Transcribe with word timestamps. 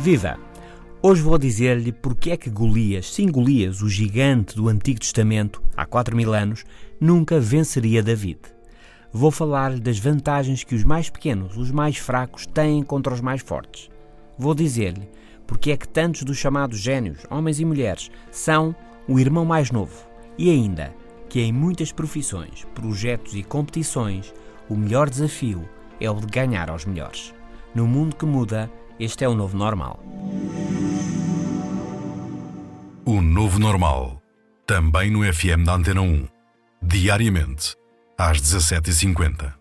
Viva! 0.00 0.38
Hoje 1.02 1.20
vou 1.20 1.36
dizer-lhe 1.36 1.92
porque 1.92 2.30
é 2.30 2.36
que 2.38 2.48
Golias, 2.48 3.12
sim 3.12 3.30
Golias, 3.30 3.82
o 3.82 3.88
gigante 3.90 4.56
do 4.56 4.66
Antigo 4.66 4.98
Testamento, 4.98 5.62
há 5.76 5.84
4 5.84 6.16
mil 6.16 6.32
anos, 6.32 6.64
nunca 6.98 7.38
venceria 7.38 8.02
David. 8.02 8.38
Vou 9.12 9.30
falar-lhe 9.30 9.78
das 9.78 9.98
vantagens 9.98 10.64
que 10.64 10.74
os 10.74 10.84
mais 10.84 11.10
pequenos, 11.10 11.54
os 11.58 11.70
mais 11.70 11.98
fracos, 11.98 12.46
têm 12.46 12.82
contra 12.82 13.12
os 13.12 13.20
mais 13.20 13.42
fortes. 13.42 13.90
Vou 14.38 14.54
dizer-lhe 14.54 15.06
porque 15.46 15.70
é 15.70 15.76
que 15.76 15.86
tantos 15.86 16.22
dos 16.22 16.38
chamados 16.38 16.78
gênios, 16.78 17.18
homens 17.30 17.60
e 17.60 17.64
mulheres, 17.66 18.10
são 18.30 18.74
o 19.06 19.20
irmão 19.20 19.44
mais 19.44 19.70
novo 19.70 20.08
e 20.38 20.48
ainda 20.48 20.94
que 21.28 21.42
em 21.42 21.52
muitas 21.52 21.92
profissões, 21.92 22.66
projetos 22.74 23.34
e 23.34 23.42
competições, 23.42 24.32
o 24.66 24.74
melhor 24.74 25.10
desafio 25.10 25.68
é 26.00 26.10
o 26.10 26.14
de 26.14 26.26
ganhar 26.26 26.70
aos 26.70 26.86
melhores. 26.86 27.34
No 27.74 27.86
mundo 27.86 28.16
que 28.16 28.24
muda, 28.24 28.70
este 29.00 29.24
é 29.24 29.28
o 29.28 29.34
novo 29.34 29.56
normal. 29.56 29.98
O 33.06 33.22
novo 33.22 33.58
normal. 33.58 34.22
Também 34.66 35.10
no 35.10 35.20
FM 35.24 35.64
da 35.64 35.74
Antena 35.74 36.02
1. 36.02 36.28
Diariamente, 36.82 37.74
às 38.18 38.38
17h50. 38.42 39.54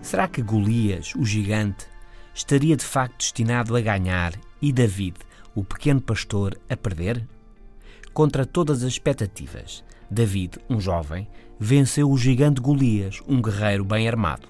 Será 0.00 0.28
que 0.28 0.40
Golias, 0.40 1.12
o 1.16 1.24
gigante, 1.24 1.86
estaria 2.32 2.76
de 2.76 2.84
facto 2.84 3.18
destinado 3.18 3.76
a 3.76 3.80
ganhar 3.80 4.32
e 4.62 4.72
David, 4.72 5.16
o 5.56 5.64
pequeno 5.64 6.00
pastor, 6.00 6.56
a 6.70 6.76
perder? 6.76 7.26
Contra 8.14 8.46
todas 8.46 8.84
as 8.84 8.92
expectativas, 8.92 9.84
David, 10.08 10.58
um 10.70 10.80
jovem, 10.80 11.28
venceu 11.58 12.08
o 12.08 12.16
gigante 12.16 12.60
Golias, 12.60 13.20
um 13.26 13.42
guerreiro 13.42 13.84
bem 13.84 14.08
armado. 14.08 14.48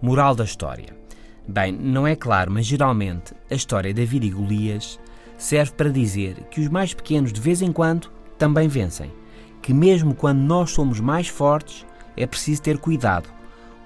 Moral 0.00 0.34
da 0.34 0.44
história: 0.44 1.05
Bem, 1.48 1.72
não 1.72 2.06
é 2.06 2.16
claro, 2.16 2.50
mas 2.50 2.66
geralmente 2.66 3.32
a 3.48 3.54
história 3.54 3.94
de 3.94 4.00
David 4.00 4.26
e 4.26 4.30
Golias 4.30 4.98
serve 5.38 5.72
para 5.72 5.90
dizer 5.90 6.42
que 6.50 6.60
os 6.60 6.68
mais 6.68 6.92
pequenos 6.92 7.32
de 7.32 7.40
vez 7.40 7.62
em 7.62 7.70
quando 7.70 8.10
também 8.36 8.66
vencem. 8.66 9.12
Que 9.62 9.72
mesmo 9.72 10.14
quando 10.14 10.38
nós 10.38 10.70
somos 10.72 10.98
mais 10.98 11.28
fortes, 11.28 11.86
é 12.16 12.26
preciso 12.26 12.62
ter 12.62 12.78
cuidado, 12.78 13.28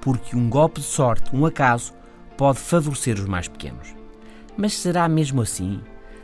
porque 0.00 0.36
um 0.36 0.48
golpe 0.48 0.80
de 0.80 0.86
sorte, 0.86 1.34
um 1.36 1.44
acaso, 1.44 1.92
pode 2.36 2.58
favorecer 2.58 3.16
os 3.16 3.26
mais 3.26 3.46
pequenos. 3.46 3.94
Mas 4.56 4.72
será 4.74 5.06
mesmo 5.06 5.42
assim? 5.42 5.80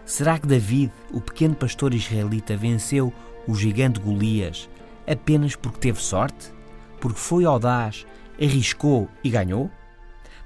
Será 0.06 0.38
que 0.38 0.46
David, 0.46 0.92
o 1.12 1.20
pequeno 1.20 1.54
pastor 1.54 1.92
israelita, 1.92 2.56
venceu 2.56 3.12
o 3.46 3.54
gigante 3.54 4.00
Golias 4.00 4.70
apenas 5.06 5.54
porque 5.54 5.78
teve 5.78 6.00
sorte? 6.00 6.50
Porque 6.98 7.18
foi 7.18 7.44
audaz, 7.44 8.06
arriscou 8.40 9.08
e 9.22 9.28
ganhou? 9.28 9.70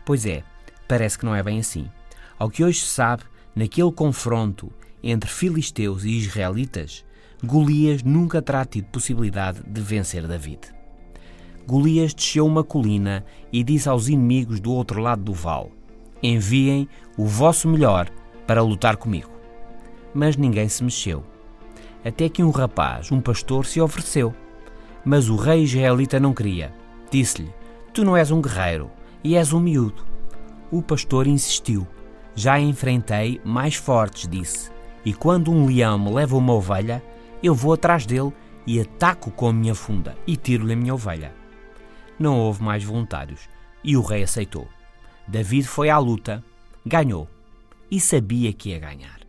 Pois 0.04 0.26
é, 0.26 0.42
parece 0.90 1.16
que 1.16 1.24
não 1.24 1.36
é 1.36 1.40
bem 1.40 1.60
assim. 1.60 1.88
Ao 2.36 2.50
que 2.50 2.64
hoje 2.64 2.80
se 2.80 2.86
sabe, 2.86 3.22
naquele 3.54 3.92
confronto 3.92 4.72
entre 5.00 5.30
filisteus 5.30 6.02
e 6.02 6.18
israelitas, 6.18 7.04
Golias 7.44 8.02
nunca 8.02 8.42
terá 8.42 8.64
tido 8.64 8.86
possibilidade 8.86 9.62
de 9.64 9.80
vencer 9.80 10.26
David. 10.26 10.58
Golias 11.64 12.12
desceu 12.12 12.44
uma 12.44 12.64
colina 12.64 13.24
e 13.52 13.62
disse 13.62 13.88
aos 13.88 14.08
inimigos 14.08 14.58
do 14.58 14.72
outro 14.72 15.00
lado 15.00 15.22
do 15.22 15.32
vale: 15.32 15.70
Enviem 16.20 16.88
o 17.16 17.24
vosso 17.24 17.68
melhor 17.68 18.10
para 18.44 18.60
lutar 18.60 18.96
comigo. 18.96 19.30
Mas 20.12 20.36
ninguém 20.36 20.68
se 20.68 20.82
mexeu. 20.82 21.22
Até 22.04 22.28
que 22.28 22.42
um 22.42 22.50
rapaz, 22.50 23.12
um 23.12 23.20
pastor, 23.20 23.64
se 23.64 23.80
ofereceu. 23.80 24.34
Mas 25.04 25.28
o 25.28 25.36
rei 25.36 25.62
israelita 25.62 26.18
não 26.18 26.34
queria. 26.34 26.74
Disse-lhe: 27.12 27.54
Tu 27.94 28.04
não 28.04 28.16
és 28.16 28.32
um 28.32 28.42
guerreiro 28.42 28.90
e 29.22 29.36
és 29.36 29.52
um 29.52 29.60
miúdo. 29.60 30.09
O 30.70 30.80
pastor 30.80 31.26
insistiu. 31.26 31.86
Já 32.34 32.60
enfrentei 32.60 33.40
mais 33.44 33.74
fortes, 33.74 34.28
disse. 34.28 34.70
E 35.04 35.12
quando 35.12 35.50
um 35.50 35.66
leão 35.66 35.98
me 35.98 36.12
leva 36.12 36.36
uma 36.36 36.52
ovelha, 36.52 37.02
eu 37.42 37.54
vou 37.54 37.72
atrás 37.72 38.06
dele 38.06 38.32
e 38.66 38.80
ataco 38.80 39.30
com 39.30 39.48
a 39.48 39.52
minha 39.52 39.74
funda 39.74 40.16
e 40.26 40.36
tiro-lhe 40.36 40.74
a 40.74 40.76
minha 40.76 40.94
ovelha. 40.94 41.34
Não 42.18 42.38
houve 42.38 42.62
mais 42.62 42.84
voluntários 42.84 43.48
e 43.82 43.96
o 43.96 44.02
rei 44.02 44.22
aceitou. 44.22 44.68
David 45.26 45.66
foi 45.66 45.90
à 45.90 45.98
luta, 45.98 46.44
ganhou 46.86 47.28
e 47.90 47.98
sabia 47.98 48.52
que 48.52 48.70
ia 48.70 48.78
ganhar. 48.78 49.20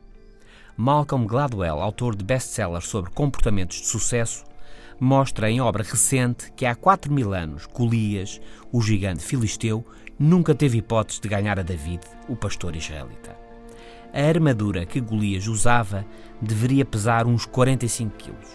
Malcolm 0.77 1.25
Gladwell, 1.25 1.81
autor 1.81 2.15
de 2.15 2.23
best-sellers 2.23 2.87
sobre 2.87 3.11
comportamentos 3.11 3.77
de 3.77 3.87
sucesso, 3.87 4.43
mostra 4.99 5.49
em 5.49 5.59
obra 5.61 5.83
recente 5.83 6.51
que 6.51 6.65
há 6.65 6.75
4 6.75 7.11
mil 7.11 7.33
anos 7.33 7.65
Golias, 7.65 8.39
o 8.71 8.81
gigante 8.81 9.23
filisteu, 9.23 9.85
nunca 10.21 10.53
teve 10.53 10.77
hipótese 10.77 11.19
de 11.19 11.27
ganhar 11.27 11.59
a 11.59 11.63
David, 11.63 12.01
o 12.29 12.35
pastor 12.35 12.75
israelita. 12.75 13.35
A 14.13 14.21
armadura 14.21 14.85
que 14.85 15.01
Golias 15.01 15.47
usava 15.47 16.05
deveria 16.39 16.85
pesar 16.85 17.25
uns 17.25 17.47
45 17.47 18.15
quilos. 18.17 18.49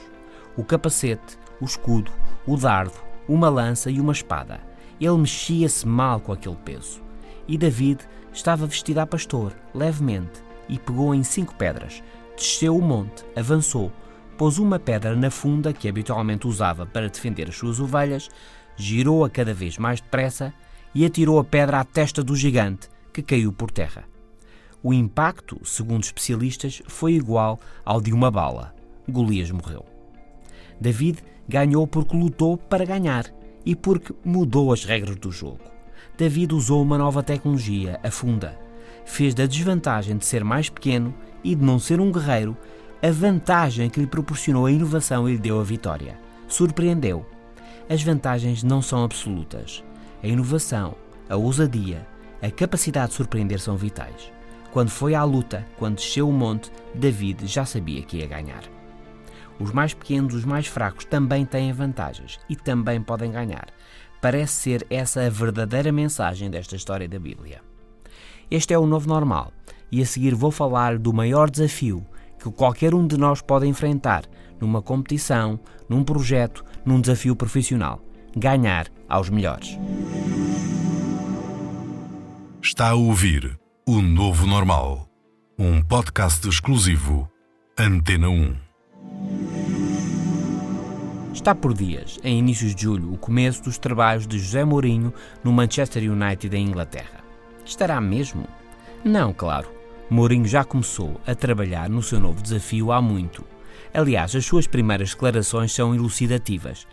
O 0.56 0.62
capacete, 0.62 1.36
o 1.60 1.64
escudo, 1.64 2.12
o 2.46 2.56
dardo, 2.56 2.94
uma 3.28 3.48
lança 3.48 3.90
e 3.90 4.00
uma 4.00 4.12
espada. 4.12 4.60
Ele 5.00 5.18
mexia-se 5.18 5.84
mal 5.88 6.20
com 6.20 6.32
aquele 6.32 6.54
peso. 6.54 7.02
E 7.48 7.58
David 7.58 8.04
estava 8.32 8.64
vestido 8.64 9.00
a 9.00 9.06
pastor, 9.06 9.52
levemente, 9.74 10.40
e 10.68 10.78
pegou 10.78 11.12
em 11.16 11.24
cinco 11.24 11.56
pedras, 11.56 12.00
desceu 12.36 12.76
o 12.76 12.82
monte, 12.82 13.24
avançou, 13.34 13.92
pôs 14.38 14.58
uma 14.58 14.78
pedra 14.78 15.16
na 15.16 15.30
funda 15.30 15.72
que 15.72 15.88
habitualmente 15.88 16.46
usava 16.46 16.86
para 16.86 17.08
defender 17.08 17.48
as 17.48 17.56
suas 17.56 17.80
ovelhas, 17.80 18.28
girou-a 18.76 19.28
cada 19.28 19.52
vez 19.52 19.78
mais 19.78 20.00
depressa 20.00 20.54
e 20.96 21.04
atirou 21.04 21.38
a 21.38 21.44
pedra 21.44 21.80
à 21.80 21.84
testa 21.84 22.24
do 22.24 22.34
gigante, 22.34 22.88
que 23.12 23.20
caiu 23.20 23.52
por 23.52 23.70
terra. 23.70 24.04
O 24.82 24.94
impacto, 24.94 25.60
segundo 25.62 26.04
especialistas, 26.04 26.80
foi 26.86 27.12
igual 27.12 27.60
ao 27.84 28.00
de 28.00 28.14
uma 28.14 28.30
bala. 28.30 28.74
Golias 29.06 29.50
morreu. 29.50 29.84
David 30.80 31.22
ganhou 31.46 31.86
porque 31.86 32.16
lutou 32.16 32.56
para 32.56 32.86
ganhar 32.86 33.26
e 33.62 33.76
porque 33.76 34.14
mudou 34.24 34.72
as 34.72 34.86
regras 34.86 35.16
do 35.16 35.30
jogo. 35.30 35.60
David 36.16 36.54
usou 36.54 36.80
uma 36.80 36.96
nova 36.96 37.22
tecnologia, 37.22 38.00
a 38.02 38.10
funda. 38.10 38.58
Fez 39.04 39.34
da 39.34 39.44
desvantagem 39.44 40.16
de 40.16 40.24
ser 40.24 40.42
mais 40.42 40.70
pequeno 40.70 41.14
e 41.44 41.54
de 41.54 41.62
não 41.62 41.78
ser 41.78 42.00
um 42.00 42.10
guerreiro 42.10 42.56
a 43.02 43.10
vantagem 43.10 43.90
que 43.90 44.00
lhe 44.00 44.06
proporcionou 44.06 44.64
a 44.64 44.72
inovação 44.72 45.28
e 45.28 45.32
lhe 45.32 45.38
deu 45.38 45.60
a 45.60 45.62
vitória. 45.62 46.18
Surpreendeu. 46.48 47.26
As 47.86 48.02
vantagens 48.02 48.62
não 48.62 48.80
são 48.80 49.04
absolutas. 49.04 49.84
A 50.26 50.28
inovação, 50.28 50.96
a 51.28 51.36
ousadia, 51.36 52.04
a 52.42 52.50
capacidade 52.50 53.10
de 53.10 53.14
surpreender 53.14 53.60
são 53.60 53.76
vitais. 53.76 54.32
Quando 54.72 54.90
foi 54.90 55.14
à 55.14 55.22
luta, 55.22 55.64
quando 55.78 55.98
desceu 55.98 56.28
o 56.28 56.32
monte, 56.32 56.68
David 56.92 57.46
já 57.46 57.64
sabia 57.64 58.02
que 58.02 58.16
ia 58.16 58.26
ganhar. 58.26 58.64
Os 59.60 59.70
mais 59.70 59.94
pequenos, 59.94 60.34
os 60.34 60.44
mais 60.44 60.66
fracos, 60.66 61.04
também 61.04 61.46
têm 61.46 61.72
vantagens 61.72 62.40
e 62.48 62.56
também 62.56 63.00
podem 63.00 63.30
ganhar. 63.30 63.68
Parece 64.20 64.54
ser 64.54 64.86
essa 64.90 65.24
a 65.24 65.30
verdadeira 65.30 65.92
mensagem 65.92 66.50
desta 66.50 66.74
história 66.74 67.08
da 67.08 67.20
Bíblia. 67.20 67.60
Este 68.50 68.74
é 68.74 68.78
o 68.80 68.84
novo 68.84 69.08
normal 69.08 69.52
e 69.92 70.02
a 70.02 70.04
seguir 70.04 70.34
vou 70.34 70.50
falar 70.50 70.98
do 70.98 71.12
maior 71.12 71.48
desafio 71.48 72.04
que 72.36 72.50
qualquer 72.50 72.96
um 72.96 73.06
de 73.06 73.16
nós 73.16 73.40
pode 73.40 73.68
enfrentar 73.68 74.24
numa 74.60 74.82
competição, 74.82 75.60
num 75.88 76.02
projeto, 76.02 76.64
num 76.84 77.00
desafio 77.00 77.36
profissional: 77.36 78.02
ganhar 78.36 78.86
aos 79.08 79.30
melhores. 79.30 79.78
Está 82.62 82.90
a 82.90 82.94
ouvir 82.94 83.58
O 83.86 84.02
Novo 84.02 84.46
Normal, 84.46 85.08
um 85.58 85.80
podcast 85.82 86.46
exclusivo 86.46 87.30
Antena 87.78 88.28
1. 88.28 88.54
Está 91.32 91.54
por 91.54 91.72
dias, 91.72 92.18
em 92.22 92.38
inícios 92.38 92.74
de 92.74 92.82
julho, 92.82 93.12
o 93.12 93.18
começo 93.18 93.62
dos 93.62 93.78
trabalhos 93.78 94.26
de 94.26 94.38
José 94.38 94.64
Mourinho 94.64 95.14
no 95.42 95.52
Manchester 95.52 96.10
United 96.10 96.54
em 96.54 96.66
Inglaterra. 96.66 97.24
Estará 97.64 98.00
mesmo? 98.00 98.46
Não, 99.04 99.32
claro. 99.32 99.68
Mourinho 100.10 100.46
já 100.46 100.62
começou 100.62 101.20
a 101.26 101.34
trabalhar 101.34 101.88
no 101.88 102.02
seu 102.02 102.20
novo 102.20 102.42
desafio 102.42 102.92
há 102.92 103.00
muito. 103.00 103.44
Aliás, 103.94 104.34
as 104.34 104.44
suas 104.44 104.66
primeiras 104.66 105.10
declarações 105.10 105.72
são 105.72 105.94
elucidativas. 105.94 106.86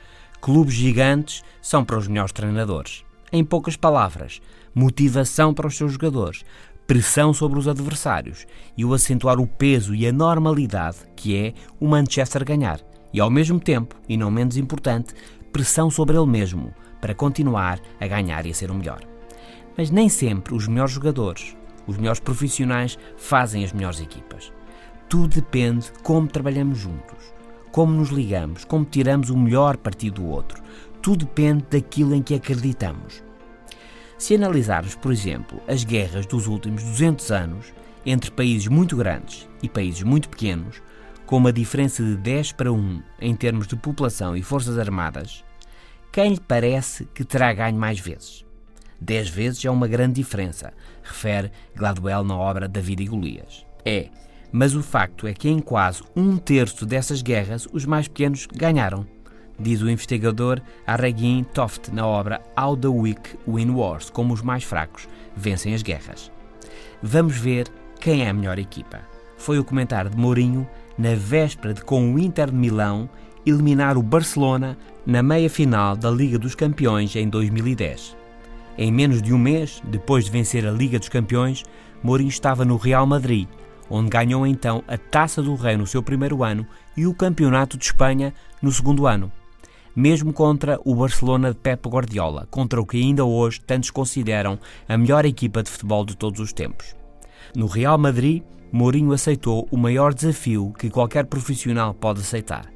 Clubes 0.43 0.73
gigantes 0.73 1.41
são 1.61 1.85
para 1.85 1.97
os 1.97 2.05
melhores 2.05 2.33
treinadores. 2.33 3.05
Em 3.31 3.45
poucas 3.45 3.77
palavras, 3.77 4.41
motivação 4.75 5.53
para 5.53 5.67
os 5.67 5.77
seus 5.77 5.93
jogadores, 5.93 6.43
pressão 6.85 7.33
sobre 7.33 7.57
os 7.57 7.65
adversários 7.65 8.45
e 8.77 8.83
o 8.83 8.93
acentuar 8.93 9.39
o 9.39 9.47
peso 9.47 9.95
e 9.95 10.05
a 10.05 10.11
normalidade 10.11 10.97
que 11.15 11.33
é 11.33 11.53
o 11.79 11.87
Manchester 11.87 12.43
ganhar. 12.43 12.81
E 13.13 13.21
ao 13.21 13.29
mesmo 13.29 13.57
tempo, 13.57 13.95
e 14.09 14.17
não 14.17 14.29
menos 14.29 14.57
importante, 14.57 15.13
pressão 15.53 15.89
sobre 15.89 16.17
ele 16.17 16.27
mesmo 16.27 16.73
para 16.99 17.15
continuar 17.15 17.79
a 17.97 18.05
ganhar 18.05 18.45
e 18.45 18.51
a 18.51 18.53
ser 18.53 18.69
o 18.69 18.75
melhor. 18.75 18.99
Mas 19.77 19.89
nem 19.89 20.09
sempre 20.09 20.53
os 20.53 20.67
melhores 20.67 20.91
jogadores, 20.93 21.55
os 21.87 21.95
melhores 21.95 22.19
profissionais 22.19 22.99
fazem 23.15 23.63
as 23.63 23.71
melhores 23.71 24.01
equipas. 24.01 24.51
Tudo 25.07 25.35
depende 25.35 25.89
como 26.03 26.27
trabalhamos 26.27 26.79
juntos, 26.79 27.22
como 27.73 27.91
nos 27.91 28.09
ligamos, 28.09 28.63
como 28.63 28.85
tiramos 28.85 29.31
o 29.31 29.37
melhor 29.37 29.77
partido 29.77 30.21
do 30.21 30.27
outro. 30.27 30.61
Tudo 31.01 31.25
depende 31.25 31.65
daquilo 31.71 32.13
em 32.13 32.21
que 32.21 32.35
acreditamos. 32.35 33.23
Se 34.15 34.35
analisarmos, 34.35 34.93
por 34.93 35.11
exemplo, 35.11 35.59
as 35.67 35.83
guerras 35.83 36.27
dos 36.27 36.45
últimos 36.45 36.83
200 36.83 37.31
anos 37.31 37.73
entre 38.05 38.29
países 38.29 38.67
muito 38.67 38.95
grandes 38.95 39.49
e 39.61 39.67
países 39.67 40.03
muito 40.03 40.29
pequenos, 40.29 40.83
com 41.25 41.37
uma 41.37 41.51
diferença 41.51 42.03
de 42.03 42.15
10 42.15 42.51
para 42.51 42.71
1 42.71 43.01
em 43.19 43.35
termos 43.35 43.65
de 43.65 43.75
população 43.75 44.37
e 44.37 44.43
forças 44.43 44.77
armadas, 44.77 45.43
quem 46.11 46.33
lhe 46.33 46.39
parece 46.39 47.05
que 47.05 47.25
terá 47.25 47.51
ganho 47.53 47.75
mais 47.75 47.99
vezes? 47.99 48.45
10 49.01 49.29
vezes 49.29 49.65
é 49.65 49.71
uma 49.71 49.87
grande 49.87 50.21
diferença, 50.21 50.71
refere 51.01 51.51
Gladwell 51.75 52.23
na 52.23 52.37
obra 52.37 52.67
David 52.67 53.01
e 53.01 53.07
Golias. 53.07 53.65
É, 53.83 54.09
mas 54.53 54.75
o 54.75 54.83
facto 54.83 55.25
é 55.25 55.33
que 55.33 55.49
em 55.49 55.59
quase 55.59 56.03
um 56.15 56.37
terço 56.37 56.85
dessas 56.85 57.23
guerras 57.23 57.67
os 57.73 57.85
mais 57.85 58.07
pequenos 58.07 58.45
ganharam, 58.45 59.05
diz 59.59 59.81
o 59.81 59.89
investigador 59.89 60.61
Arregin 60.85 61.43
Toft 61.43 61.91
na 61.91 62.05
obra 62.05 62.39
How 62.57 62.77
the 62.77 62.87
Weak 62.87 63.37
Win 63.47 63.71
Wars, 63.71 64.11
como 64.11 64.31
os 64.31 64.43
mais 64.43 64.63
fracos 64.63 65.09
vencem 65.35 65.73
as 65.73 65.81
guerras. 65.81 66.31
Vamos 67.01 67.35
ver 67.35 67.67
quem 67.99 68.23
é 68.23 68.29
a 68.29 68.33
melhor 68.33 68.59
equipa. 68.59 69.01
Foi 69.37 69.57
o 69.57 69.63
comentário 69.63 70.11
de 70.11 70.17
Mourinho 70.17 70.67
na 70.97 71.15
véspera 71.15 71.73
de 71.73 71.81
com 71.81 72.13
o 72.13 72.19
Inter 72.19 72.51
de 72.51 72.55
Milão 72.55 73.09
eliminar 73.45 73.97
o 73.97 74.03
Barcelona 74.03 74.77
na 75.05 75.23
meia-final 75.23 75.97
da 75.97 76.09
Liga 76.11 76.37
dos 76.37 76.53
Campeões 76.53 77.15
em 77.15 77.27
2010. 77.27 78.15
Em 78.77 78.91
menos 78.91 79.21
de 79.21 79.33
um 79.33 79.37
mês, 79.37 79.81
depois 79.85 80.25
de 80.25 80.31
vencer 80.31 80.65
a 80.65 80.71
Liga 80.71 80.99
dos 80.99 81.09
Campeões, 81.09 81.63
Mourinho 82.01 82.29
estava 82.29 82.63
no 82.63 82.77
Real 82.77 83.05
Madrid, 83.05 83.47
onde 83.95 84.09
ganhou 84.09 84.47
então 84.47 84.83
a 84.87 84.97
Taça 84.97 85.41
do 85.41 85.55
Rei 85.55 85.77
no 85.77 85.85
seu 85.85 86.01
primeiro 86.01 86.43
ano 86.43 86.65
e 86.97 87.05
o 87.05 87.13
Campeonato 87.13 87.77
de 87.77 87.85
Espanha 87.85 88.33
no 88.61 88.71
segundo 88.71 89.05
ano. 89.05 89.31
Mesmo 89.95 90.33
contra 90.33 90.79
o 90.83 90.95
Barcelona 90.95 91.51
de 91.51 91.59
Pep 91.59 91.87
Guardiola, 91.87 92.47
contra 92.49 92.81
o 92.81 92.85
que 92.85 92.97
ainda 92.97 93.23
hoje 93.23 93.61
tantos 93.61 93.91
consideram 93.91 94.57
a 94.89 94.97
melhor 94.97 95.25
equipa 95.25 95.61
de 95.61 95.69
futebol 95.69 96.03
de 96.03 96.17
todos 96.17 96.39
os 96.39 96.51
tempos. 96.51 96.95
No 97.55 97.67
Real 97.67 97.97
Madrid, 97.97 98.41
Mourinho 98.71 99.13
aceitou 99.13 99.67
o 99.69 99.77
maior 99.77 100.13
desafio 100.13 100.73
que 100.79 100.89
qualquer 100.89 101.25
profissional 101.27 101.93
pode 101.93 102.21
aceitar 102.21 102.73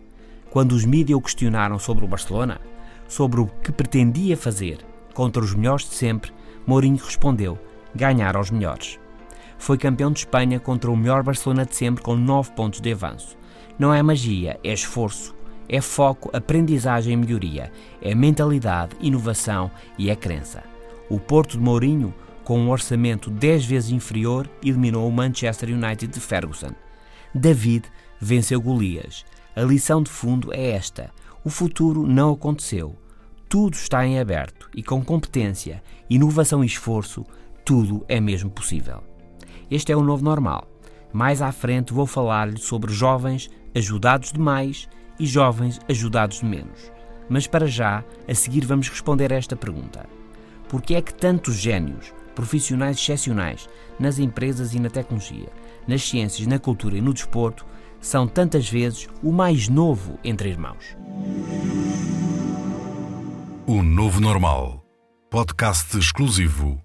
quando 0.57 0.71
os 0.71 0.85
mídias 0.85 1.17
o 1.17 1.21
questionaram 1.21 1.77
sobre 1.77 2.05
o 2.05 2.07
Barcelona, 2.07 2.59
sobre 3.07 3.39
o 3.39 3.45
que 3.45 3.71
pretendia 3.71 4.35
fazer 4.35 4.79
contra 5.13 5.43
os 5.43 5.53
melhores 5.53 5.87
de 5.87 5.95
sempre, 5.95 6.31
Mourinho 6.65 6.97
respondeu: 6.97 7.57
ganhar 7.93 8.35
aos 8.35 8.49
melhores. 8.51 8.99
Foi 9.57 9.77
campeão 9.77 10.12
de 10.12 10.19
Espanha 10.19 10.59
contra 10.59 10.92
o 10.92 10.95
melhor 10.95 11.24
Barcelona 11.24 11.65
de 11.65 11.75
sempre 11.75 12.04
com 12.04 12.15
9 12.15 12.51
pontos 12.51 12.80
de 12.80 12.92
avanço. 12.92 13.38
Não 13.77 13.94
é 13.94 14.01
magia, 14.01 14.59
é 14.63 14.74
esforço, 14.74 15.36
é 15.69 15.81
foco, 15.81 16.30
aprendizagem 16.36 17.13
e 17.13 17.18
melhoria, 17.18 17.71
é 18.01 18.15
mentalidade, 18.15 18.95
inovação 19.01 19.69
e 19.98 20.09
é 20.09 20.15
crença. 20.15 20.63
O 21.09 21.19
Porto 21.19 21.57
de 21.57 21.63
Mourinho, 21.63 22.13
com 22.44 22.59
um 22.59 22.69
orçamento 22.69 23.30
10 23.30 23.65
vezes 23.65 23.92
inferior, 23.92 24.50
eliminou 24.63 25.07
o 25.07 25.12
Manchester 25.12 25.69
United 25.69 26.07
de 26.07 26.19
Ferguson. 26.19 26.71
David 27.33 27.86
venceu 28.19 28.62
Golias. 28.62 29.25
A 29.56 29.62
lição 29.62 30.01
de 30.01 30.09
fundo 30.09 30.54
é 30.54 30.71
esta: 30.71 31.12
o 31.44 31.50
futuro 31.50 32.06
não 32.06 32.33
aconteceu. 32.33 32.95
Tudo 33.50 33.75
está 33.75 34.06
em 34.06 34.19
aberto 34.19 34.69
e 34.75 34.83
com 34.83 35.04
competência, 35.04 35.81
inovação 36.09 36.63
e 36.63 36.68
esforço, 36.68 37.25
tudo 37.63 38.04
é 38.07 38.19
mesmo 38.19 38.50
possível. 38.50 39.01
Este 39.69 39.91
é 39.91 39.95
o 39.95 40.03
novo 40.03 40.23
normal. 40.23 40.67
Mais 41.11 41.41
à 41.41 41.51
frente 41.51 41.93
vou 41.93 42.05
falar-lhe 42.05 42.57
sobre 42.57 42.93
jovens 42.93 43.49
ajudados 43.75 44.31
de 44.31 44.39
mais 44.39 44.87
e 45.19 45.25
jovens 45.25 45.79
ajudados 45.89 46.39
de 46.39 46.45
menos. 46.45 46.91
Mas 47.29 47.47
para 47.47 47.67
já, 47.67 48.03
a 48.27 48.33
seguir 48.33 48.65
vamos 48.65 48.89
responder 48.89 49.33
a 49.33 49.35
esta 49.35 49.55
pergunta: 49.55 50.05
Por 50.69 50.81
que 50.81 50.95
é 50.95 51.01
que 51.01 51.13
tantos 51.13 51.55
génios, 51.55 52.13
profissionais 52.35 52.97
excepcionais 52.97 53.67
nas 53.99 54.19
empresas 54.19 54.73
e 54.73 54.79
na 54.79 54.89
tecnologia, 54.89 55.49
nas 55.87 56.03
ciências, 56.03 56.47
na 56.47 56.59
cultura 56.59 56.97
e 56.97 57.01
no 57.01 57.13
desporto 57.13 57.65
são 57.99 58.27
tantas 58.27 58.69
vezes 58.69 59.09
o 59.23 59.31
mais 59.31 59.67
novo 59.67 60.19
entre 60.23 60.49
irmãos. 60.49 60.95
O 63.65 63.81
Novo 63.81 64.21
Normal. 64.21 64.83
Podcast 65.29 65.97
exclusivo. 65.97 66.79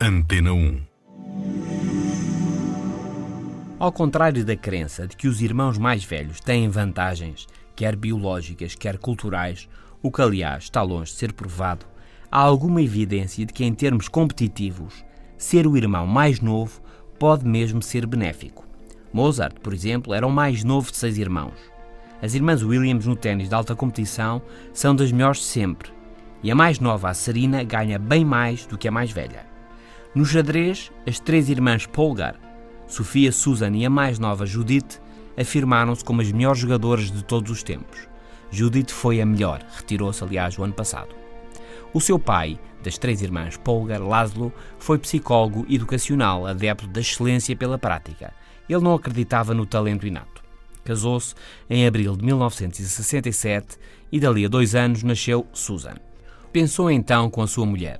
Antena 0.00 0.52
1. 0.52 0.95
Ao 3.78 3.92
contrário 3.92 4.42
da 4.42 4.56
crença 4.56 5.06
de 5.06 5.14
que 5.14 5.28
os 5.28 5.42
irmãos 5.42 5.76
mais 5.76 6.02
velhos 6.02 6.40
têm 6.40 6.66
vantagens, 6.66 7.46
quer 7.74 7.94
biológicas, 7.94 8.74
quer 8.74 8.96
culturais, 8.96 9.68
o 10.02 10.10
que 10.10 10.22
aliás 10.22 10.64
está 10.64 10.80
longe 10.80 11.12
de 11.12 11.18
ser 11.18 11.34
provado, 11.34 11.84
há 12.32 12.38
alguma 12.38 12.80
evidência 12.80 13.44
de 13.44 13.52
que, 13.52 13.64
em 13.64 13.74
termos 13.74 14.08
competitivos, 14.08 15.04
ser 15.36 15.66
o 15.66 15.76
irmão 15.76 16.06
mais 16.06 16.40
novo 16.40 16.80
pode 17.18 17.46
mesmo 17.46 17.82
ser 17.82 18.06
benéfico. 18.06 18.66
Mozart, 19.12 19.60
por 19.60 19.74
exemplo, 19.74 20.14
era 20.14 20.26
o 20.26 20.32
mais 20.32 20.64
novo 20.64 20.90
de 20.90 20.96
seis 20.96 21.18
irmãos. 21.18 21.58
As 22.22 22.32
irmãs 22.32 22.62
Williams 22.62 23.04
no 23.04 23.14
ténis 23.14 23.50
de 23.50 23.54
alta 23.54 23.76
competição 23.76 24.40
são 24.72 24.96
das 24.96 25.12
melhores 25.12 25.40
de 25.40 25.44
sempre, 25.44 25.90
e 26.42 26.50
a 26.50 26.54
mais 26.54 26.80
nova, 26.80 27.10
a 27.10 27.14
Serena, 27.14 27.62
ganha 27.62 27.98
bem 27.98 28.24
mais 28.24 28.64
do 28.64 28.78
que 28.78 28.88
a 28.88 28.90
mais 28.90 29.10
velha. 29.10 29.44
No 30.14 30.24
xadrez, 30.24 30.90
as 31.06 31.20
três 31.20 31.50
irmãs 31.50 31.84
Polgar, 31.84 32.45
Sofia, 32.86 33.32
Susan 33.32 33.74
e 33.76 33.84
a 33.84 33.90
mais 33.90 34.18
nova 34.18 34.46
Judith, 34.46 35.00
afirmaram-se 35.36 36.04
como 36.04 36.20
as 36.20 36.32
melhores 36.32 36.60
jogadoras 36.60 37.10
de 37.10 37.24
todos 37.24 37.50
os 37.50 37.62
tempos. 37.62 38.08
Judith 38.50 38.90
foi 38.90 39.20
a 39.20 39.26
melhor, 39.26 39.64
retirou-se 39.76 40.22
aliás 40.22 40.58
o 40.58 40.64
ano 40.64 40.72
passado. 40.72 41.14
O 41.92 42.00
seu 42.00 42.18
pai, 42.18 42.58
das 42.82 42.98
três 42.98 43.22
irmãs 43.22 43.56
Polgar, 43.56 44.02
Laszlo, 44.02 44.52
foi 44.78 44.98
psicólogo 44.98 45.66
educacional, 45.68 46.46
adepto 46.46 46.86
da 46.86 47.00
excelência 47.00 47.56
pela 47.56 47.78
prática 47.78 48.32
ele 48.68 48.82
não 48.82 48.94
acreditava 48.94 49.54
no 49.54 49.64
talento 49.64 50.06
inato. 50.06 50.42
Casou-se 50.84 51.34
em 51.68 51.86
abril 51.86 52.16
de 52.16 52.24
1967 52.24 53.78
e 54.10 54.20
dali 54.20 54.44
a 54.44 54.48
dois 54.48 54.74
anos 54.74 55.02
nasceu 55.02 55.46
Susan. 55.52 55.96
Pensou 56.52 56.90
então 56.90 57.28
com 57.28 57.42
a 57.42 57.46
sua 57.46 57.66
mulher: 57.66 57.98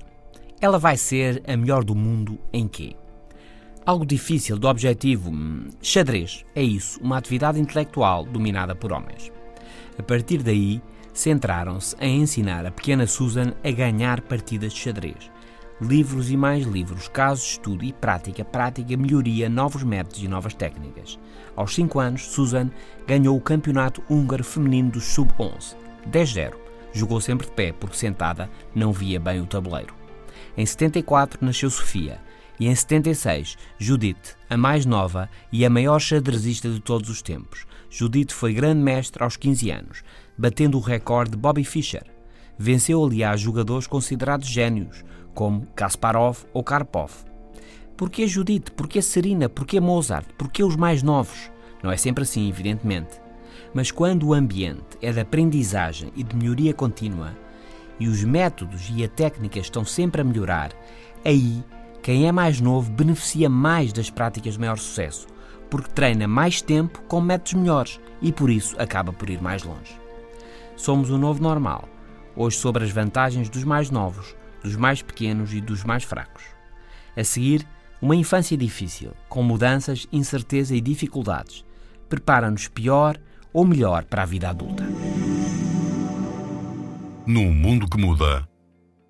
ela 0.61 0.79
vai 0.79 0.95
ser 0.95 1.43
a 1.47 1.55
melhor 1.57 1.83
do 1.83 1.95
mundo 1.95 2.39
em 2.51 2.67
quê? 2.67 2.95
Algo 3.87 4.05
difícil 4.05 4.59
do 4.59 4.67
objetivo 4.67 5.31
xadrez, 5.81 6.43
é 6.53 6.61
isso, 6.61 6.99
uma 7.01 7.17
atividade 7.17 7.57
intelectual 7.57 8.25
dominada 8.25 8.75
por 8.75 8.91
homens. 8.91 9.31
A 9.97 10.03
partir 10.03 10.43
daí, 10.43 10.81
centraram-se 11.13 11.95
em 12.01 12.19
ensinar 12.19 12.65
a 12.65 12.71
pequena 12.71 13.07
Susan 13.07 13.53
a 13.63 13.71
ganhar 13.71 14.19
partidas 14.19 14.73
de 14.73 14.79
xadrez 14.81 15.31
livros 15.79 16.29
e 16.29 16.35
mais 16.35 16.65
livros, 16.65 17.07
casos 17.07 17.45
de 17.45 17.51
estudo 17.51 17.85
e 17.85 17.93
prática, 17.93 18.43
prática, 18.43 18.97
melhoria, 18.97 19.47
novos 19.47 19.83
métodos 19.83 20.21
e 20.21 20.27
novas 20.27 20.53
técnicas. 20.53 21.17
Aos 21.55 21.73
5 21.73 21.97
anos, 21.99 22.25
Susan 22.25 22.69
ganhou 23.05 23.37
o 23.37 23.41
campeonato 23.41 24.03
húngaro 24.09 24.43
feminino 24.43 24.91
dos 24.91 25.05
sub-11, 25.05 25.77
10-0. 26.11 26.55
Jogou 26.91 27.21
sempre 27.21 27.45
de 27.45 27.53
pé 27.53 27.71
porque 27.71 27.95
sentada 27.95 28.49
não 28.75 28.91
via 28.91 29.17
bem 29.17 29.39
o 29.39 29.45
tabuleiro. 29.45 29.93
Em 30.57 30.65
74 30.65 31.45
nasceu 31.45 31.69
Sofia 31.69 32.19
e 32.59 32.67
em 32.67 32.75
76 32.75 33.57
Judith, 33.77 34.35
a 34.49 34.57
mais 34.57 34.85
nova 34.85 35.29
e 35.51 35.65
a 35.65 35.69
maior 35.69 35.99
xadrezista 35.99 36.69
de 36.69 36.79
todos 36.79 37.09
os 37.09 37.21
tempos. 37.21 37.65
Judith 37.89 38.31
foi 38.31 38.53
grande 38.53 38.81
mestre 38.81 39.23
aos 39.23 39.37
15 39.37 39.71
anos, 39.71 40.03
batendo 40.37 40.77
o 40.77 40.81
recorde 40.81 41.31
de 41.31 41.37
Bobby 41.37 41.63
Fischer. 41.63 42.03
Venceu, 42.57 43.03
aliás, 43.03 43.39
jogadores 43.39 43.87
considerados 43.87 44.47
gênios, 44.47 45.03
como 45.33 45.67
Kasparov 45.75 46.45
ou 46.53 46.63
Karpov. 46.63 47.11
Porquê 47.95 48.27
Judite? 48.27 48.71
Porquê 48.71 49.01
Serena? 49.01 49.47
Porquê 49.47 49.79
Mozart? 49.79 50.27
Porquê 50.37 50.63
os 50.63 50.75
mais 50.75 51.01
novos? 51.01 51.51
Não 51.83 51.91
é 51.91 51.97
sempre 51.97 52.23
assim, 52.23 52.49
evidentemente. 52.49 53.21
Mas 53.73 53.91
quando 53.91 54.27
o 54.27 54.33
ambiente 54.33 54.97
é 55.01 55.11
de 55.11 55.19
aprendizagem 55.19 56.11
e 56.15 56.23
de 56.23 56.35
melhoria 56.35 56.73
contínua, 56.73 57.35
e 57.99 58.07
os 58.07 58.23
métodos 58.23 58.91
e 58.93 59.03
a 59.03 59.07
técnica 59.07 59.59
estão 59.59 59.83
sempre 59.83 60.21
a 60.21 60.23
melhorar, 60.23 60.71
aí 61.25 61.63
quem 62.07 62.25
é 62.25 62.31
mais 62.31 62.61
novo 62.61 62.89
beneficia 62.89 63.49
mais 63.49 63.91
das 63.91 64.09
práticas 64.09 64.53
de 64.53 64.59
maior 64.61 64.77
sucesso, 64.77 65.27
porque 65.69 65.91
treina 65.91 66.25
mais 66.25 66.61
tempo 66.61 67.01
com 67.01 67.19
métodos 67.19 67.55
melhores 67.55 67.99
e 68.21 68.31
por 68.31 68.49
isso 68.49 68.81
acaba 68.81 69.11
por 69.11 69.29
ir 69.29 69.41
mais 69.41 69.63
longe. 69.63 69.99
Somos 70.77 71.09
o 71.09 71.17
novo 71.17 71.43
normal. 71.43 71.83
Hoje 72.33 72.55
sobre 72.55 72.85
as 72.85 72.91
vantagens 72.91 73.49
dos 73.49 73.65
mais 73.65 73.89
novos, 73.89 74.33
dos 74.63 74.77
mais 74.77 75.01
pequenos 75.01 75.53
e 75.53 75.59
dos 75.59 75.83
mais 75.83 76.05
fracos. 76.05 76.45
A 77.13 77.25
seguir, 77.25 77.67
uma 78.01 78.15
infância 78.15 78.55
difícil, 78.55 79.11
com 79.27 79.43
mudanças, 79.43 80.07
incerteza 80.09 80.73
e 80.73 80.79
dificuldades, 80.79 81.65
prepara-nos 82.07 82.69
pior 82.69 83.17
ou 83.51 83.65
melhor 83.65 84.05
para 84.05 84.21
a 84.21 84.25
vida 84.25 84.49
adulta. 84.49 84.85
Num 87.25 87.51
mundo 87.51 87.85
que 87.85 87.97
muda, 87.97 88.47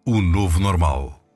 o 0.03 0.19
novo 0.19 0.59
normal. 0.59 1.26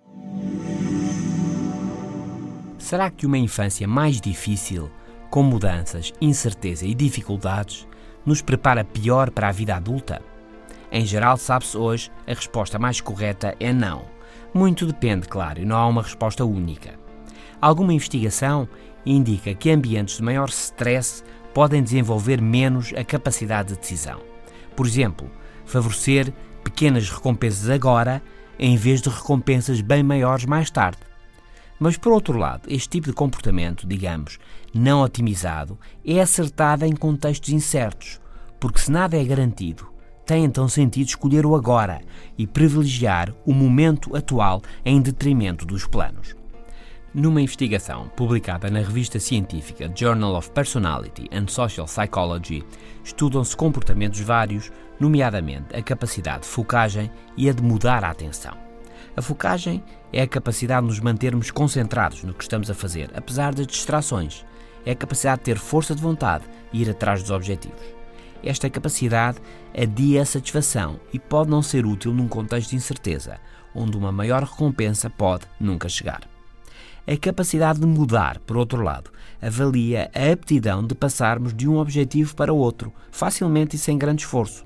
Será 2.92 3.10
que 3.10 3.26
uma 3.26 3.38
infância 3.38 3.88
mais 3.88 4.20
difícil, 4.20 4.92
com 5.30 5.42
mudanças, 5.42 6.12
incerteza 6.20 6.86
e 6.86 6.94
dificuldades, 6.94 7.88
nos 8.26 8.42
prepara 8.42 8.84
pior 8.84 9.32
para 9.32 9.48
a 9.48 9.52
vida 9.54 9.78
adulta? 9.78 10.22
Em 10.92 11.06
geral, 11.06 11.38
sabe-se 11.38 11.78
hoje, 11.78 12.12
a 12.28 12.34
resposta 12.34 12.78
mais 12.78 13.00
correta 13.00 13.56
é 13.62 13.72
não. 13.72 14.04
Muito 14.54 14.86
depende, 14.86 15.26
claro, 15.30 15.62
e 15.62 15.66
não 15.66 15.78
há 15.78 15.88
uma 15.88 16.02
resposta 16.02 16.44
única. 16.44 17.00
Alguma 17.62 17.94
investigação 17.94 18.68
indica 19.06 19.54
que 19.54 19.72
ambientes 19.72 20.18
de 20.18 20.24
maior 20.24 20.50
stress 20.50 21.24
podem 21.54 21.82
desenvolver 21.82 22.42
menos 22.42 22.94
a 22.94 23.06
capacidade 23.06 23.70
de 23.70 23.80
decisão. 23.80 24.20
Por 24.76 24.86
exemplo, 24.86 25.32
favorecer 25.66 26.34
pequenas 26.62 27.10
recompensas 27.10 27.70
agora 27.70 28.22
em 28.60 28.76
vez 28.76 29.02
de 29.02 29.08
recompensas 29.08 29.80
bem 29.80 30.04
maiores 30.04 30.44
mais 30.44 30.70
tarde. 30.70 31.11
Mas, 31.82 31.98
por 31.98 32.14
outro 32.14 32.38
lado, 32.38 32.68
este 32.68 32.90
tipo 32.90 33.08
de 33.08 33.14
comportamento, 33.14 33.88
digamos, 33.88 34.38
não 34.72 35.02
otimizado, 35.02 35.80
é 36.06 36.22
acertado 36.22 36.86
em 36.86 36.96
contextos 36.96 37.50
incertos, 37.50 38.22
porque 38.60 38.78
se 38.78 38.92
nada 38.92 39.20
é 39.20 39.24
garantido, 39.24 39.88
tem 40.24 40.46
então 40.46 40.70
sentido 40.70 41.08
escolher 41.08 41.44
o 41.44 41.56
agora 41.56 42.00
e 42.38 42.46
privilegiar 42.46 43.34
o 43.44 43.52
momento 43.52 44.16
atual 44.16 44.62
em 44.86 45.02
detrimento 45.02 45.66
dos 45.66 45.88
planos. 45.88 46.36
Numa 47.16 47.42
investigação 47.42 48.10
publicada 48.10 48.70
na 48.70 48.82
revista 48.82 49.20
científica 49.20 49.92
Journal 49.96 50.36
of 50.36 50.52
Personality 50.52 51.28
and 51.32 51.48
Social 51.48 51.88
Psychology, 51.88 52.64
estudam-se 53.04 53.58
comportamentos 53.58 54.20
vários, 54.20 54.72
nomeadamente 55.00 55.76
a 55.76 55.82
capacidade 55.82 56.44
de 56.44 56.50
focagem 56.50 57.10
e 57.36 57.50
a 57.50 57.54
de 57.54 57.64
mudar 57.64 58.04
a 58.04 58.12
atenção. 58.12 58.71
A 59.16 59.22
focagem 59.22 59.84
é 60.14 60.22
a 60.22 60.28
capacidade 60.28 60.82
de 60.82 60.88
nos 60.88 61.00
mantermos 61.02 61.52
concentrados 61.52 62.24
no 62.24 62.34
que 62.34 62.44
estamos 62.44 62.70
a 62.70 62.74
fazer, 62.74 63.10
apesar 63.14 63.54
das 63.54 63.68
distrações. 63.68 64.46
É 64.86 64.92
a 64.92 64.96
capacidade 64.96 65.40
de 65.40 65.46
ter 65.46 65.58
força 65.58 65.94
de 65.94 66.02
vontade 66.02 66.46
e 66.72 66.82
ir 66.82 66.90
atrás 66.90 67.22
dos 67.22 67.30
objetivos. 67.30 67.82
Esta 68.44 68.70
capacidade 68.70 69.40
adia 69.78 70.22
a 70.22 70.26
satisfação 70.26 71.00
e 71.14 71.20
pode 71.20 71.50
não 71.50 71.62
ser 71.62 71.86
útil 71.86 72.14
num 72.14 72.28
contexto 72.28 72.70
de 72.70 72.78
incerteza, 72.78 73.38
onde 73.76 73.98
uma 73.98 74.12
maior 74.12 74.44
recompensa 74.44 75.10
pode 75.10 75.46
nunca 75.60 75.90
chegar. 75.90 76.22
A 77.06 77.18
capacidade 77.18 77.80
de 77.80 77.86
mudar, 77.86 78.40
por 78.40 78.56
outro 78.56 78.82
lado, 78.82 79.12
avalia 79.42 80.10
a 80.16 80.32
aptidão 80.32 80.86
de 80.86 80.96
passarmos 80.96 81.54
de 81.54 81.68
um 81.68 81.78
objetivo 81.78 82.36
para 82.36 82.54
outro, 82.54 82.94
facilmente 83.12 83.76
e 83.76 83.80
sem 83.80 83.98
grande 83.98 84.24
esforço. 84.24 84.66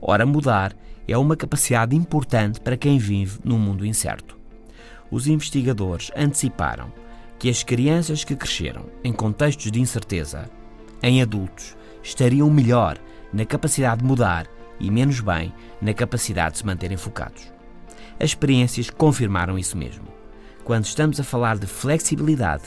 Ora, 0.00 0.26
mudar 0.26 0.74
é 1.06 1.16
uma 1.16 1.36
capacidade 1.36 1.96
importante 1.96 2.60
para 2.60 2.76
quem 2.76 2.98
vive 2.98 3.38
num 3.44 3.58
mundo 3.58 3.84
incerto. 3.84 4.38
Os 5.10 5.26
investigadores 5.26 6.10
anteciparam 6.16 6.92
que 7.38 7.50
as 7.50 7.62
crianças 7.62 8.24
que 8.24 8.36
cresceram 8.36 8.86
em 9.02 9.12
contextos 9.12 9.70
de 9.70 9.80
incerteza, 9.80 10.48
em 11.02 11.20
adultos, 11.20 11.76
estariam 12.02 12.48
melhor 12.48 12.98
na 13.32 13.44
capacidade 13.44 14.00
de 14.00 14.06
mudar 14.06 14.46
e 14.78 14.90
menos 14.90 15.20
bem 15.20 15.52
na 15.80 15.92
capacidade 15.92 16.52
de 16.52 16.58
se 16.58 16.66
manterem 16.66 16.96
focados. 16.96 17.52
As 18.18 18.30
experiências 18.30 18.90
confirmaram 18.90 19.58
isso 19.58 19.76
mesmo. 19.76 20.06
Quando 20.64 20.84
estamos 20.84 21.18
a 21.18 21.24
falar 21.24 21.58
de 21.58 21.66
flexibilidade, 21.66 22.64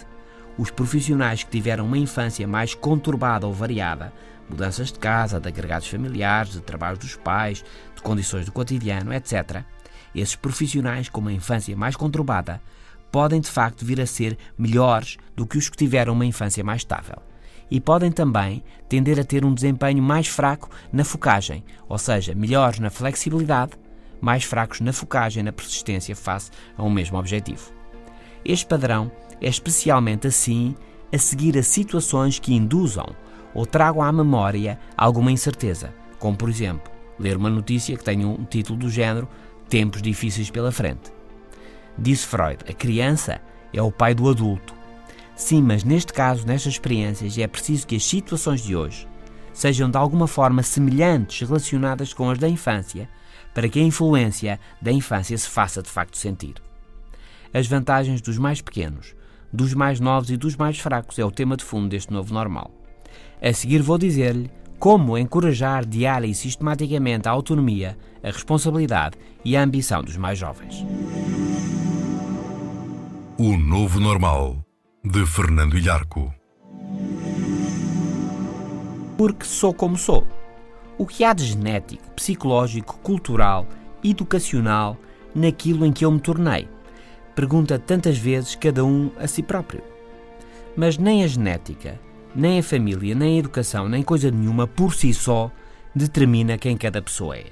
os 0.57 0.69
profissionais 0.69 1.43
que 1.43 1.51
tiveram 1.51 1.85
uma 1.85 1.97
infância 1.97 2.47
mais 2.47 2.73
conturbada 2.73 3.47
ou 3.47 3.53
variada, 3.53 4.13
mudanças 4.49 4.91
de 4.91 4.99
casa, 4.99 5.39
de 5.39 5.47
agregados 5.47 5.87
familiares, 5.87 6.53
de 6.53 6.61
trabalho 6.61 6.97
dos 6.97 7.15
pais, 7.15 7.63
de 7.95 8.01
condições 8.01 8.45
do 8.45 8.51
cotidiano, 8.51 9.13
etc., 9.13 9.63
esses 10.13 10.35
profissionais 10.35 11.09
com 11.09 11.19
uma 11.19 11.33
infância 11.33 11.75
mais 11.75 11.95
conturbada 11.95 12.61
podem 13.11 13.41
de 13.41 13.49
facto 13.49 13.85
vir 13.85 13.99
a 13.99 14.05
ser 14.05 14.37
melhores 14.57 15.17
do 15.35 15.45
que 15.45 15.57
os 15.57 15.69
que 15.69 15.77
tiveram 15.77 16.13
uma 16.13 16.25
infância 16.25 16.63
mais 16.63 16.81
estável. 16.81 17.17
E 17.69 17.81
podem 17.81 18.11
também 18.11 18.63
tender 18.87 19.19
a 19.19 19.23
ter 19.23 19.43
um 19.43 19.53
desempenho 19.53 20.01
mais 20.01 20.27
fraco 20.27 20.69
na 20.91 21.03
focagem, 21.03 21.63
ou 21.89 21.97
seja, 21.97 22.35
melhores 22.35 22.79
na 22.79 22.89
flexibilidade, 22.89 23.73
mais 24.21 24.43
fracos 24.43 24.79
na 24.79 24.93
focagem 24.93 25.41
e 25.41 25.43
na 25.43 25.51
persistência 25.51 26.15
face 26.15 26.51
a 26.77 26.83
um 26.83 26.89
mesmo 26.89 27.17
objetivo. 27.17 27.71
Este 28.43 28.65
padrão 28.65 29.11
é 29.41 29.49
especialmente 29.49 30.27
assim 30.27 30.75
a 31.13 31.17
seguir 31.17 31.57
a 31.57 31.63
situações 31.63 32.39
que 32.39 32.53
induzam 32.53 33.15
ou 33.55 33.65
tragam 33.65 34.03
à 34.03 34.11
memória 34.11 34.77
alguma 34.95 35.31
incerteza, 35.31 35.91
como 36.19 36.37
por 36.37 36.49
exemplo, 36.49 36.91
ler 37.17 37.37
uma 37.37 37.49
notícia 37.49 37.97
que 37.97 38.03
tenha 38.03 38.27
um 38.27 38.43
título 38.43 38.77
do 38.77 38.89
género 38.89 39.27
Tempos 39.69 40.01
difíceis 40.01 40.51
pela 40.51 40.71
frente. 40.71 41.11
Disse 41.97 42.27
Freud, 42.27 42.57
a 42.69 42.73
criança 42.73 43.41
é 43.73 43.81
o 43.81 43.91
pai 43.91 44.13
do 44.13 44.29
adulto. 44.29 44.75
Sim, 45.35 45.61
mas 45.63 45.83
neste 45.83 46.13
caso, 46.13 46.45
nestas 46.45 46.73
experiências, 46.73 47.37
é 47.37 47.47
preciso 47.47 47.87
que 47.87 47.95
as 47.95 48.05
situações 48.05 48.61
de 48.61 48.75
hoje 48.75 49.07
sejam 49.53 49.89
de 49.89 49.97
alguma 49.97 50.27
forma 50.27 50.61
semelhantes 50.61 51.47
relacionadas 51.47 52.13
com 52.13 52.29
as 52.29 52.37
da 52.37 52.47
infância, 52.47 53.09
para 53.53 53.69
que 53.69 53.79
a 53.79 53.83
influência 53.83 54.59
da 54.81 54.91
infância 54.91 55.37
se 55.37 55.49
faça 55.49 55.81
de 55.81 55.89
facto 55.89 56.17
sentir. 56.17 56.55
As 57.53 57.65
vantagens 57.65 58.21
dos 58.21 58.37
mais 58.37 58.61
pequenos, 58.61 59.15
dos 59.51 59.73
mais 59.73 60.01
novos 60.01 60.29
e 60.29 60.35
dos 60.35 60.57
mais 60.57 60.77
fracos 60.77 61.17
é 61.17 61.23
o 61.23 61.31
tema 61.31 61.55
de 61.55 61.63
fundo 61.63 61.87
deste 61.87 62.11
novo 62.11 62.33
normal. 62.33 62.69
A 63.41 63.53
seguir 63.53 63.81
vou 63.81 63.97
dizer-lhe 63.97 64.49
como 64.79 65.17
encorajar 65.17 65.85
diária 65.85 66.27
e 66.27 66.35
sistematicamente 66.35 67.27
a 67.27 67.31
autonomia, 67.31 67.97
a 68.23 68.27
responsabilidade 68.27 69.17
e 69.43 69.55
a 69.55 69.63
ambição 69.63 70.03
dos 70.03 70.17
mais 70.17 70.37
jovens. 70.37 70.85
O 73.37 73.57
novo 73.57 73.99
normal 73.99 74.57
de 75.03 75.25
Fernando 75.25 75.77
Ilharco. 75.77 76.33
Porque 79.17 79.45
sou 79.45 79.73
como 79.73 79.97
sou. 79.97 80.25
O 80.97 81.05
que 81.05 81.23
há 81.23 81.33
de 81.33 81.45
genético, 81.45 82.09
psicológico, 82.11 82.97
cultural, 82.99 83.67
educacional 84.03 84.97
naquilo 85.33 85.85
em 85.85 85.91
que 85.91 86.05
eu 86.05 86.11
me 86.11 86.19
tornei? 86.19 86.67
Pergunta 87.35 87.77
tantas 87.77 88.17
vezes 88.17 88.55
cada 88.55 88.85
um 88.85 89.11
a 89.19 89.27
si 89.27 89.43
próprio. 89.43 89.83
Mas 90.75 90.97
nem 90.97 91.23
a 91.23 91.27
genética, 91.27 91.99
nem 92.35 92.59
a 92.59 92.63
família, 92.63 93.15
nem 93.15 93.35
a 93.35 93.39
educação, 93.39 93.87
nem 93.87 94.03
coisa 94.03 94.29
nenhuma 94.29 94.67
por 94.67 94.93
si 94.93 95.13
só 95.13 95.49
determina 95.95 96.57
quem 96.57 96.75
cada 96.75 97.01
pessoa 97.01 97.37
é. 97.37 97.45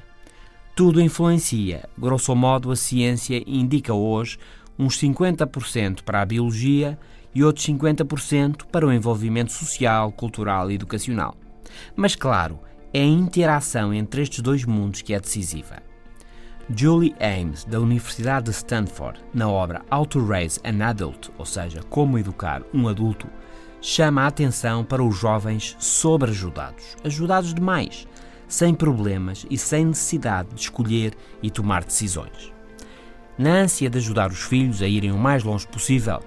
Tudo 0.76 1.02
influencia. 1.02 1.88
Grosso 1.98 2.36
modo, 2.36 2.72
a 2.72 2.76
ciência 2.76 3.42
indica 3.48 3.94
hoje 3.94 4.38
uns 4.78 5.00
50% 5.00 6.02
para 6.04 6.22
a 6.22 6.26
biologia 6.26 6.98
e 7.34 7.44
outros 7.44 7.66
50% 7.68 8.66
para 8.72 8.86
o 8.86 8.92
envolvimento 8.92 9.52
social, 9.52 10.12
cultural 10.12 10.70
e 10.70 10.76
educacional. 10.76 11.36
Mas, 11.96 12.16
claro, 12.16 12.60
é 12.94 13.02
a 13.02 13.06
interação 13.06 13.94
entre 13.94 14.22
estes 14.22 14.42
dois 14.42 14.66
mundos 14.66 15.02
que 15.02 15.14
é 15.14 15.20
decisiva. 15.20 15.82
Julie 16.76 17.16
Ames, 17.20 17.66
da 17.66 17.80
Universidade 17.80 18.46
de 18.46 18.52
Stanford, 18.52 19.20
na 19.34 19.50
obra 19.50 19.84
How 19.92 20.06
to 20.06 20.26
Raise 20.26 20.60
an 20.64 20.84
Adult, 20.84 21.30
ou 21.38 21.46
seja, 21.46 21.82
Como 21.90 22.18
Educar 22.18 22.64
um 22.74 22.88
Adulto, 22.88 23.28
chama 23.84 24.22
a 24.22 24.28
atenção 24.28 24.82
para 24.82 25.04
os 25.04 25.18
jovens 25.18 25.76
sobreajudados, 25.78 26.96
ajudados 27.04 27.54
demais, 27.54 28.08
sem 28.48 28.74
problemas 28.74 29.46
e 29.50 29.58
sem 29.58 29.86
necessidade 29.86 30.50
de 30.56 30.62
escolher 30.62 31.14
e 31.42 31.52
tomar 31.52 31.84
decisões. 31.84 32.54
Na 33.38 33.50
ânsia 33.50 33.90
de 33.90 33.98
ajudar 33.98 34.32
os 34.32 34.42
filhos 34.42 34.82
a 34.82 34.88
irem 34.88 35.12
o 35.12 35.18
mais 35.18 35.44
longe 35.44 35.68
possível, 35.68 36.22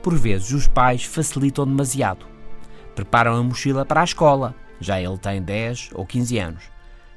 por 0.00 0.14
vezes 0.14 0.52
os 0.52 0.68
pais 0.68 1.04
facilitam 1.04 1.66
demasiado. 1.66 2.24
Preparam 2.94 3.34
a 3.34 3.42
mochila 3.42 3.84
para 3.84 4.02
a 4.02 4.04
escola, 4.04 4.54
já 4.78 5.00
ele 5.00 5.18
tem 5.18 5.42
10 5.42 5.90
ou 5.94 6.06
15 6.06 6.38
anos. 6.38 6.62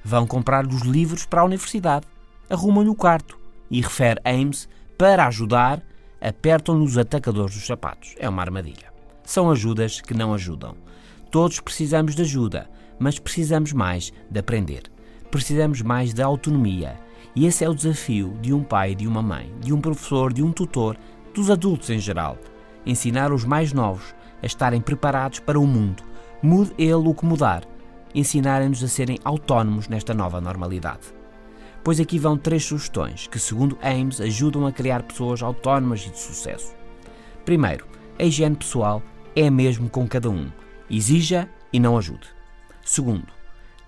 Vão 0.04 0.26
comprar 0.26 0.66
os 0.66 0.82
livros 0.82 1.26
para 1.26 1.42
a 1.42 1.46
universidade 1.46 2.08
arrumam-lhe 2.50 2.90
o 2.90 2.96
quarto 2.96 3.40
e 3.70 3.82
refere 3.82 4.20
Ames 4.26 4.68
para 4.98 5.28
ajudar, 5.28 5.82
apertam-lhe 6.20 6.84
os 6.84 6.98
atacadores 6.98 7.56
dos 7.56 7.66
sapatos. 7.66 8.16
É 8.18 8.28
uma 8.28 8.42
armadilha. 8.42 8.93
São 9.24 9.50
ajudas 9.50 10.02
que 10.02 10.14
não 10.14 10.34
ajudam. 10.34 10.76
Todos 11.32 11.60
precisamos 11.60 12.16
de 12.16 12.22
ajuda, 12.22 12.70
mas 13.00 13.20
precisamos 13.20 13.74
mais 13.74 14.12
de 14.30 14.40
aprender. 14.40 14.84
Precisamos 15.32 15.82
mais 15.82 16.14
de 16.14 16.22
autonomia. 16.22 17.00
E 17.36 17.46
esse 17.46 17.64
é 17.64 17.70
o 17.70 17.74
desafio 17.74 18.38
de 18.42 18.54
um 18.54 18.64
pai, 18.64 18.94
de 18.94 19.08
uma 19.08 19.22
mãe, 19.22 19.52
de 19.60 19.74
um 19.74 19.82
professor, 19.82 20.32
de 20.32 20.44
um 20.44 20.52
tutor, 20.52 20.98
dos 21.34 21.50
adultos 21.50 21.90
em 21.90 22.00
geral. 22.00 22.38
Ensinar 22.86 23.32
os 23.32 23.44
mais 23.44 23.74
novos 23.74 24.14
a 24.42 24.46
estarem 24.46 24.82
preparados 24.82 25.40
para 25.40 25.60
o 25.60 25.66
mundo. 25.66 26.04
Mude 26.42 26.74
ele 26.78 26.94
o 26.94 27.14
que 27.14 27.26
mudar. 27.26 27.64
Ensinarem-nos 28.14 28.84
a 28.84 28.88
serem 28.88 29.18
autónomos 29.24 29.88
nesta 29.88 30.14
nova 30.14 30.40
normalidade 30.40 31.24
Pois 31.84 32.00
aqui 32.00 32.18
vão 32.18 32.38
três 32.38 32.64
sugestões 32.64 33.28
que, 33.28 33.38
segundo 33.38 33.78
Ames, 33.84 34.22
ajudam 34.22 34.66
a 34.66 34.72
criar 34.72 35.04
pessoas 35.04 35.44
autónomas 35.44 36.06
e 36.06 36.12
de 36.12 36.18
sucesso. 36.18 36.74
Primeiro, 37.44 37.86
a 38.18 38.24
higiene 38.24 38.56
pessoal 38.56 39.04
é 39.36 39.50
mesmo 39.50 39.90
com 39.90 40.08
cada 40.08 40.30
um. 40.30 40.50
Exija 40.90 41.50
e 41.72 41.80
não 41.80 41.98
ajude. 41.98 42.28
Segundo, 42.84 43.28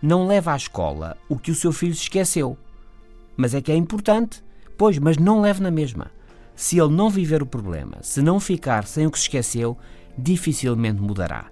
não 0.01 0.27
leva 0.27 0.53
à 0.53 0.55
escola 0.55 1.17
o 1.29 1.37
que 1.37 1.51
o 1.51 1.55
seu 1.55 1.71
filho 1.71 1.95
se 1.95 2.03
esqueceu. 2.03 2.57
Mas 3.35 3.53
é 3.53 3.61
que 3.61 3.71
é 3.71 3.75
importante. 3.75 4.43
Pois, 4.77 4.97
mas 4.97 5.17
não 5.17 5.41
leve 5.41 5.61
na 5.61 5.71
mesma. 5.71 6.11
Se 6.55 6.79
ele 6.79 6.93
não 6.93 7.09
viver 7.09 7.41
o 7.41 7.45
problema, 7.45 7.97
se 8.01 8.21
não 8.21 8.39
ficar 8.39 8.85
sem 8.85 9.05
o 9.05 9.11
que 9.11 9.17
se 9.17 9.25
esqueceu, 9.25 9.77
dificilmente 10.17 11.01
mudará. 11.01 11.47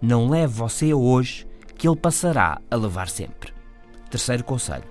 Não 0.00 0.28
leve 0.28 0.52
você 0.52 0.94
hoje, 0.94 1.46
que 1.76 1.86
ele 1.86 1.96
passará 1.96 2.60
a 2.70 2.76
levar 2.76 3.08
sempre. 3.08 3.52
Terceiro 4.10 4.44
conselho: 4.44 4.84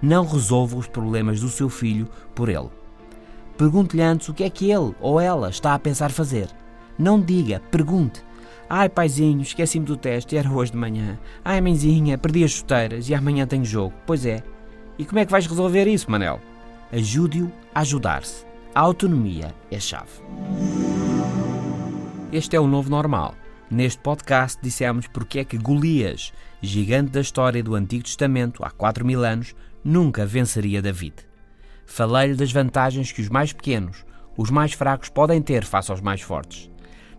não 0.00 0.26
resolva 0.26 0.76
os 0.76 0.86
problemas 0.86 1.40
do 1.40 1.48
seu 1.48 1.68
filho 1.68 2.08
por 2.34 2.48
ele. 2.48 2.68
Pergunte-lhe 3.56 4.02
antes 4.02 4.28
o 4.28 4.34
que 4.34 4.44
é 4.44 4.50
que 4.50 4.70
ele 4.70 4.94
ou 5.00 5.20
ela 5.20 5.50
está 5.50 5.74
a 5.74 5.78
pensar 5.78 6.10
fazer. 6.10 6.48
Não 6.98 7.20
diga, 7.20 7.62
pergunte. 7.70 8.22
Ai, 8.68 8.88
paizinho, 8.88 9.40
esqueci-me 9.40 9.86
do 9.86 9.96
teste 9.96 10.36
era 10.36 10.50
hoje 10.50 10.72
de 10.72 10.78
manhã. 10.78 11.18
Ai, 11.44 11.60
mãezinha, 11.60 12.18
perdi 12.18 12.44
as 12.44 12.50
chuteiras 12.50 13.08
e 13.08 13.14
amanhã 13.14 13.46
tenho 13.46 13.64
jogo. 13.64 13.94
Pois 14.04 14.26
é. 14.26 14.42
E 14.98 15.04
como 15.04 15.20
é 15.20 15.24
que 15.24 15.30
vais 15.30 15.46
resolver 15.46 15.86
isso, 15.86 16.10
Manel? 16.10 16.40
Ajude-o 16.92 17.52
a 17.74 17.80
ajudar-se. 17.80 18.44
A 18.74 18.80
autonomia 18.80 19.54
é 19.70 19.76
a 19.76 19.80
chave. 19.80 20.10
Este 22.32 22.56
é 22.56 22.60
o 22.60 22.66
novo 22.66 22.90
normal. 22.90 23.34
Neste 23.70 24.00
podcast 24.00 24.58
dissemos 24.60 25.06
porque 25.06 25.38
é 25.38 25.44
que 25.44 25.56
Golias, 25.56 26.32
gigante 26.60 27.12
da 27.12 27.20
história 27.20 27.62
do 27.62 27.74
Antigo 27.74 28.04
Testamento 28.04 28.64
há 28.64 28.70
4 28.70 29.04
mil 29.04 29.24
anos, 29.24 29.54
nunca 29.84 30.26
venceria 30.26 30.82
David. 30.82 31.14
Falei-lhe 31.86 32.34
das 32.34 32.52
vantagens 32.52 33.12
que 33.12 33.22
os 33.22 33.28
mais 33.28 33.52
pequenos, 33.52 34.04
os 34.36 34.50
mais 34.50 34.72
fracos 34.72 35.08
podem 35.08 35.40
ter 35.40 35.64
face 35.64 35.90
aos 35.90 36.00
mais 36.00 36.20
fortes. 36.20 36.70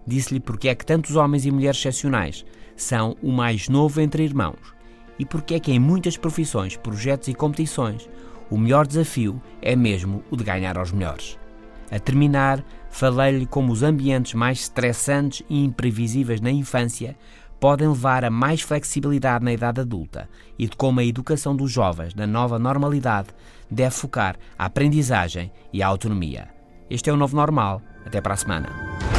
Disse-lhe 0.09 0.39
porque 0.39 0.67
é 0.67 0.73
que 0.73 0.83
tantos 0.83 1.15
homens 1.15 1.45
e 1.45 1.51
mulheres 1.51 1.77
excepcionais 1.77 2.43
são 2.75 3.15
o 3.21 3.31
mais 3.31 3.69
novo 3.69 4.01
entre 4.01 4.23
irmãos 4.23 4.73
e 5.19 5.25
porque 5.25 5.53
é 5.53 5.59
que 5.59 5.71
em 5.71 5.77
muitas 5.77 6.17
profissões, 6.17 6.75
projetos 6.75 7.27
e 7.27 7.33
competições 7.35 8.09
o 8.49 8.57
melhor 8.57 8.87
desafio 8.87 9.39
é 9.61 9.75
mesmo 9.75 10.23
o 10.31 10.35
de 10.35 10.43
ganhar 10.43 10.79
aos 10.79 10.91
melhores. 10.91 11.37
A 11.91 11.99
terminar, 11.99 12.65
falei-lhe 12.89 13.45
como 13.45 13.71
os 13.71 13.83
ambientes 13.83 14.33
mais 14.33 14.61
estressantes 14.61 15.43
e 15.47 15.63
imprevisíveis 15.63 16.41
na 16.41 16.49
infância 16.49 17.15
podem 17.59 17.87
levar 17.87 18.25
a 18.25 18.31
mais 18.31 18.61
flexibilidade 18.61 19.45
na 19.45 19.53
idade 19.53 19.81
adulta 19.81 20.27
e 20.57 20.65
de 20.65 20.75
como 20.75 21.01
a 21.01 21.05
educação 21.05 21.55
dos 21.55 21.71
jovens 21.71 22.15
na 22.15 22.25
nova 22.25 22.57
normalidade 22.57 23.27
deve 23.69 23.91
focar 23.91 24.37
a 24.57 24.65
aprendizagem 24.65 25.51
e 25.71 25.83
a 25.83 25.87
autonomia. 25.87 26.47
Este 26.89 27.11
é 27.11 27.13
o 27.13 27.17
novo 27.17 27.35
normal. 27.35 27.79
Até 28.03 28.19
para 28.19 28.33
a 28.33 28.37
semana. 28.37 29.18